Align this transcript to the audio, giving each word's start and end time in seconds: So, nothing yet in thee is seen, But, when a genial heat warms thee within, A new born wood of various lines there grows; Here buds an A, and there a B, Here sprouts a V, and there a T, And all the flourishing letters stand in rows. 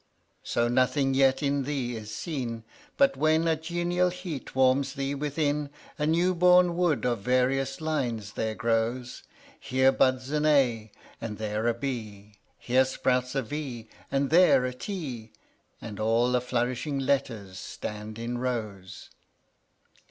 So, 0.41 0.67
nothing 0.67 1.13
yet 1.13 1.43
in 1.43 1.61
thee 1.61 1.95
is 1.95 2.11
seen, 2.11 2.63
But, 2.97 3.15
when 3.17 3.47
a 3.47 3.55
genial 3.55 4.09
heat 4.09 4.55
warms 4.55 4.93
thee 4.95 5.13
within, 5.13 5.69
A 5.99 6.07
new 6.07 6.33
born 6.33 6.75
wood 6.75 7.05
of 7.05 7.19
various 7.21 7.79
lines 7.79 8.33
there 8.33 8.55
grows; 8.55 9.21
Here 9.59 9.91
buds 9.91 10.31
an 10.31 10.47
A, 10.47 10.91
and 11.21 11.37
there 11.37 11.67
a 11.67 11.75
B, 11.75 12.33
Here 12.57 12.85
sprouts 12.85 13.35
a 13.35 13.43
V, 13.43 13.89
and 14.11 14.31
there 14.31 14.65
a 14.65 14.73
T, 14.73 15.33
And 15.79 15.99
all 15.99 16.31
the 16.31 16.41
flourishing 16.41 16.97
letters 16.97 17.59
stand 17.59 18.17
in 18.17 18.39
rows. 18.39 19.11